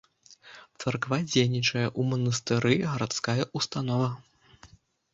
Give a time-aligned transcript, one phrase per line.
[0.83, 4.13] Царква дзейнічае, у манастыры гарадская ўстанова.